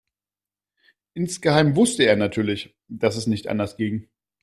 [1.13, 4.09] Insgeheim wusste er natürlich, dass es nicht anders ging.